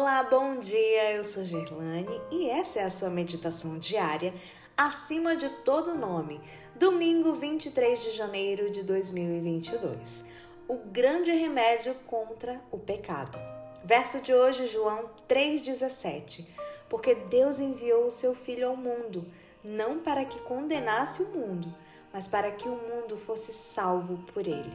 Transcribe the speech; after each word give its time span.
Olá, 0.00 0.22
bom 0.22 0.60
dia. 0.60 1.14
Eu 1.14 1.24
sou 1.24 1.42
Gerlane 1.42 2.20
e 2.30 2.48
essa 2.48 2.78
é 2.78 2.84
a 2.84 2.88
sua 2.88 3.10
meditação 3.10 3.80
diária 3.80 4.32
acima 4.76 5.34
de 5.34 5.48
todo 5.64 5.92
nome, 5.92 6.40
domingo 6.76 7.32
23 7.32 8.00
de 8.00 8.10
janeiro 8.10 8.70
de 8.70 8.84
2022. 8.84 10.28
O 10.68 10.76
grande 10.76 11.32
remédio 11.32 11.96
contra 12.06 12.62
o 12.70 12.78
pecado. 12.78 13.40
Verso 13.82 14.20
de 14.20 14.32
hoje, 14.32 14.68
João 14.68 15.10
3:17. 15.26 16.46
Porque 16.88 17.16
Deus 17.16 17.58
enviou 17.58 18.06
o 18.06 18.10
seu 18.12 18.36
filho 18.36 18.68
ao 18.68 18.76
mundo, 18.76 19.26
não 19.64 19.98
para 19.98 20.24
que 20.24 20.38
condenasse 20.42 21.24
o 21.24 21.30
mundo, 21.30 21.74
mas 22.12 22.28
para 22.28 22.52
que 22.52 22.68
o 22.68 22.76
mundo 22.76 23.16
fosse 23.16 23.52
salvo 23.52 24.18
por 24.32 24.46
ele. 24.46 24.72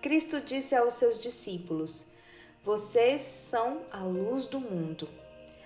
Cristo 0.00 0.40
disse 0.40 0.74
aos 0.74 0.94
seus 0.94 1.20
discípulos: 1.20 2.15
vocês 2.66 3.22
são 3.22 3.82
a 3.92 3.98
luz 3.98 4.46
do 4.46 4.58
mundo. 4.58 5.08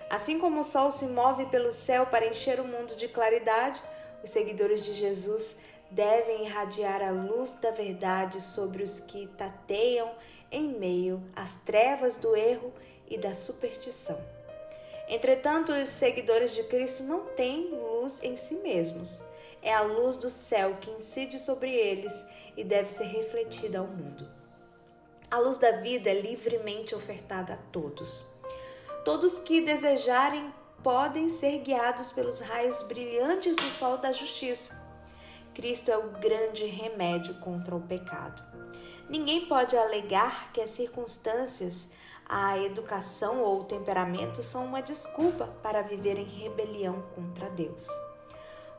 Assim 0.07 0.37
como 0.37 0.59
o 0.59 0.63
sol 0.63 0.91
se 0.91 1.07
move 1.07 1.47
pelo 1.47 1.71
céu 1.71 2.05
para 2.05 2.27
encher 2.27 2.59
o 2.59 2.63
mundo 2.63 2.95
de 2.95 3.07
claridade, 3.07 3.81
os 4.23 4.29
seguidores 4.29 4.85
de 4.85 4.93
Jesus 4.93 5.61
devem 5.89 6.45
irradiar 6.45 7.01
a 7.01 7.09
luz 7.09 7.55
da 7.55 7.71
verdade 7.71 8.39
sobre 8.39 8.83
os 8.83 8.99
que 8.99 9.25
tateiam 9.35 10.11
em 10.51 10.67
meio 10.67 11.23
às 11.35 11.55
trevas 11.61 12.17
do 12.17 12.35
erro 12.35 12.71
e 13.09 13.17
da 13.17 13.33
superstição. 13.33 14.23
Entretanto, 15.09 15.71
os 15.73 15.89
seguidores 15.89 16.53
de 16.53 16.61
Cristo 16.65 17.01
não 17.05 17.25
têm 17.29 17.71
luz 17.71 18.21
em 18.21 18.35
si 18.35 18.59
mesmos. 18.59 19.23
É 19.59 19.73
a 19.73 19.81
luz 19.81 20.17
do 20.17 20.29
céu 20.29 20.77
que 20.79 20.91
incide 20.91 21.39
sobre 21.39 21.73
eles 21.73 22.13
e 22.55 22.63
deve 22.63 22.91
ser 22.91 23.05
refletida 23.05 23.79
ao 23.79 23.87
mundo. 23.87 24.40
A 25.31 25.39
luz 25.39 25.57
da 25.57 25.71
vida 25.71 26.09
é 26.09 26.19
livremente 26.19 26.93
ofertada 26.93 27.53
a 27.53 27.71
todos. 27.71 28.37
Todos 29.05 29.39
que 29.39 29.61
desejarem 29.61 30.53
podem 30.83 31.29
ser 31.29 31.59
guiados 31.59 32.11
pelos 32.11 32.41
raios 32.41 32.81
brilhantes 32.83 33.55
do 33.55 33.71
sol 33.71 33.97
da 33.97 34.11
justiça. 34.11 34.75
Cristo 35.53 35.89
é 35.89 35.97
o 35.97 36.09
grande 36.19 36.65
remédio 36.65 37.35
contra 37.35 37.73
o 37.73 37.79
pecado. 37.79 38.43
Ninguém 39.07 39.45
pode 39.45 39.77
alegar 39.77 40.51
que 40.51 40.59
as 40.59 40.71
circunstâncias, 40.71 41.91
a 42.27 42.57
educação 42.59 43.39
ou 43.39 43.61
o 43.61 43.65
temperamento 43.65 44.43
são 44.43 44.65
uma 44.65 44.81
desculpa 44.81 45.47
para 45.63 45.81
viver 45.81 46.17
em 46.17 46.25
rebelião 46.25 47.03
contra 47.15 47.49
Deus. 47.49 47.87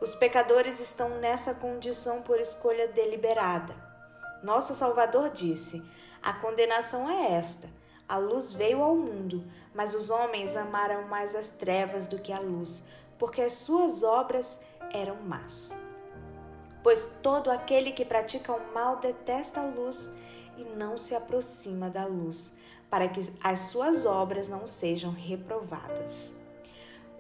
Os 0.03 0.15
pecadores 0.15 0.81
estão 0.81 1.19
nessa 1.19 1.55
condição 1.55 2.21
por 2.21 2.39
escolha 2.39 2.89
deliberada. 2.89 3.75
Nosso 4.43 4.75
Salvador 4.75 5.31
disse: 5.31 5.83
a 6.23 6.33
condenação 6.33 7.11
é 7.11 7.33
esta: 7.33 7.69
a 8.09 8.17
luz 8.17 8.53
veio 8.53 8.83
ao 8.83 8.95
mundo, 8.95 9.45
mas 9.75 9.95
os 9.95 10.11
homens 10.11 10.55
amaram 10.57 11.09
mais 11.09 11.35
as 11.35 11.49
trevas 11.49 12.07
do 12.07 12.19
que 12.19 12.33
a 12.33 12.39
luz, 12.39 12.87
porque 13.19 13.41
as 13.41 13.55
suas 13.55 14.03
obras 14.03 14.61
eram 14.93 15.17
más. 15.23 15.77
Pois 16.83 17.19
todo 17.23 17.51
aquele 17.51 17.93
que 17.93 18.05
pratica 18.05 18.53
o 18.53 18.73
mal 18.75 18.97
detesta 18.97 19.61
a 19.61 19.67
luz 19.67 20.15
e 20.57 20.65
não 20.65 20.99
se 20.99 21.15
aproxima 21.15 21.89
da 21.89 22.05
luz, 22.05 22.59
para 22.91 23.09
que 23.09 23.21
as 23.43 23.61
suas 23.61 24.05
obras 24.05 24.49
não 24.49 24.67
sejam 24.67 25.13
reprovadas. 25.13 26.42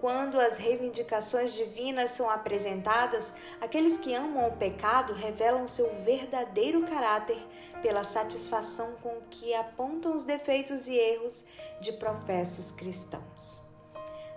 Quando 0.03 0.41
as 0.41 0.56
reivindicações 0.56 1.55
divinas 1.55 2.11
são 2.11 2.28
apresentadas, 2.28 3.34
aqueles 3.61 3.97
que 3.97 4.12
amam 4.12 4.48
o 4.48 4.56
pecado 4.56 5.12
revelam 5.12 5.69
seu 5.69 5.89
verdadeiro 6.03 6.83
caráter 6.83 7.39
pela 7.81 8.03
satisfação 8.03 8.97
com 9.00 9.20
que 9.30 9.55
apontam 9.55 10.17
os 10.17 10.25
defeitos 10.25 10.89
e 10.89 10.97
erros 10.97 11.45
de 11.80 11.92
professos 11.92 12.73
cristãos. 12.73 13.62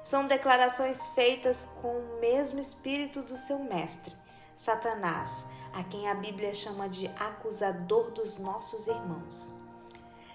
São 0.04 0.28
declarações 0.28 1.08
feitas 1.16 1.66
com 1.81 1.98
o 1.98 2.20
mesmo 2.22 2.59
espírito 2.59 3.24
do 3.24 3.36
seu 3.36 3.58
mestre, 3.64 4.16
Satanás, 4.56 5.48
a 5.74 5.84
quem 5.84 6.08
a 6.08 6.14
Bíblia 6.14 6.54
chama 6.54 6.88
de 6.88 7.08
acusador 7.20 8.12
dos 8.12 8.38
nossos 8.38 8.86
irmãos. 8.86 9.56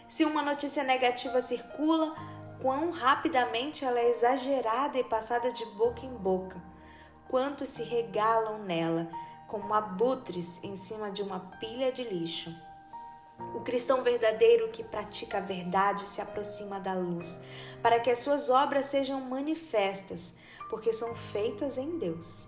Se 0.09 0.25
uma 0.25 0.43
notícia 0.43 0.83
negativa 0.83 1.41
circula, 1.41 2.17
quão 2.61 2.91
rapidamente 2.91 3.85
ela 3.85 3.99
é 3.99 4.11
exagerada 4.11 4.99
e 4.99 5.05
passada 5.05 5.53
de 5.53 5.65
boca 5.67 6.05
em 6.05 6.15
boca, 6.15 6.63
quantos 7.29 7.71
se 7.71 7.83
regalam 7.83 8.59
nela 8.59 9.09
como 9.49 9.75
abutres 9.75 10.63
em 10.63 10.77
cima 10.77 11.11
de 11.11 11.23
uma 11.23 11.41
pilha 11.59 11.91
de 11.91 12.05
lixo. 12.05 12.55
O 13.55 13.61
cristão 13.61 14.03
verdadeiro 14.03 14.69
que 14.69 14.85
pratica 14.85 15.39
a 15.39 15.41
verdade 15.41 16.05
se 16.05 16.21
aproxima 16.21 16.79
da 16.79 16.93
luz, 16.93 17.43
para 17.83 17.99
que 17.99 18.11
as 18.11 18.19
suas 18.19 18.51
obras 18.51 18.87
sejam 18.87 19.21
manifestas, 19.23 20.39
porque 20.69 20.93
são 20.93 21.17
feitas 21.33 21.79
em 21.79 21.99
Deus. 21.99 22.47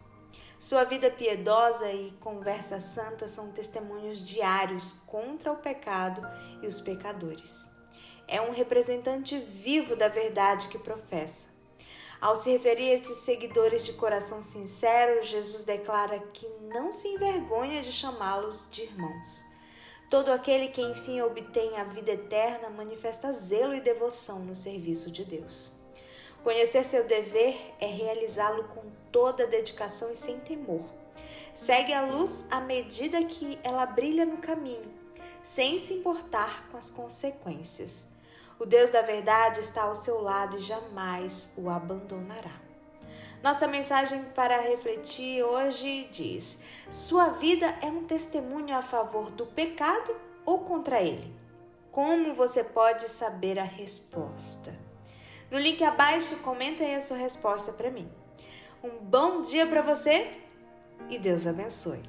Sua 0.61 0.85
vida 0.85 1.11
piedosa 1.11 1.91
e 1.91 2.13
conversa 2.21 2.79
santa 2.79 3.27
são 3.27 3.51
testemunhos 3.51 4.25
diários 4.25 4.93
contra 5.07 5.51
o 5.51 5.57
pecado 5.57 6.23
e 6.63 6.67
os 6.67 6.81
pecadores 6.81 7.72
é 8.33 8.41
um 8.41 8.51
representante 8.51 9.37
vivo 9.37 9.95
da 9.95 10.09
verdade 10.09 10.69
que 10.69 10.79
professa. 10.79 11.51
Ao 12.19 12.35
se 12.35 12.51
referir 12.51 12.91
a 12.91 12.95
esses 12.95 13.19
seguidores 13.19 13.85
de 13.85 13.93
coração 13.93 14.41
sincero, 14.41 15.23
Jesus 15.23 15.65
declara 15.65 16.19
que 16.33 16.49
não 16.63 16.91
se 16.95 17.09
envergonha 17.09 17.83
de 17.83 17.93
chamá-los 17.93 18.71
de 18.71 18.85
irmãos. 18.85 19.45
Todo 20.09 20.33
aquele 20.33 20.69
que 20.69 20.81
enfim 20.81 21.21
obtém 21.21 21.77
a 21.77 21.85
vida 21.85 22.13
eterna 22.13 22.71
manifesta 22.71 23.31
zelo 23.35 23.75
e 23.75 23.81
devoção 23.83 24.39
no 24.39 24.57
serviço 24.57 25.11
de 25.11 25.27
Deus. 25.27 25.79
Conhecer 26.43 26.85
seu 26.85 27.07
dever 27.07 27.75
é 27.79 27.87
realizá-lo 27.87 28.65
com 28.69 28.83
toda 29.11 29.47
dedicação 29.47 30.11
e 30.11 30.17
sem 30.17 30.41
temor. 30.41 30.85
Segue 31.55 31.93
a 31.93 32.07
luz 32.07 32.47
à 32.51 32.63
medida 32.63 33.23
que 33.25 33.59
ela 33.63 33.85
brilha 33.85 34.25
no 34.25 34.39
caminho, 34.39 34.91
sem 35.43 35.79
se 35.79 35.93
importar 35.93 36.67
com 36.71 36.79
as 36.79 36.91
consequências. 36.91 38.11
O 38.63 38.65
Deus 38.65 38.91
da 38.91 39.03
verdade 39.03 39.59
está 39.59 39.83
ao 39.83 39.97
seu 39.97 40.23
lado 40.23 40.57
e 40.57 40.61
jamais 40.61 41.53
o 41.57 41.69
abandonará. 41.69 42.61
Nossa 43.43 43.67
mensagem 43.67 44.23
para 44.37 44.61
refletir 44.61 45.43
hoje 45.43 46.09
diz: 46.13 46.63
Sua 46.89 47.31
vida 47.31 47.77
é 47.83 47.87
um 47.87 48.05
testemunho 48.05 48.73
a 48.77 48.81
favor 48.81 49.33
do 49.33 49.47
pecado 49.47 50.15
ou 50.47 50.61
contra 50.61 51.03
ele? 51.03 51.35
Como 51.91 52.35
você 52.35 52.63
pode 52.63 53.09
saber 53.09 53.59
a 53.59 53.65
resposta? 53.65 54.73
No 55.51 55.59
link 55.59 55.83
abaixo, 55.83 56.37
comenta 56.37 56.85
aí 56.85 56.95
a 56.95 57.01
sua 57.01 57.17
resposta 57.17 57.73
para 57.73 57.91
mim. 57.91 58.09
Um 58.81 58.91
bom 59.05 59.43
dia 59.43 59.67
para 59.67 59.83
você 59.83 60.31
e 61.11 61.19
Deus 61.19 61.49
abençoe. 61.49 62.05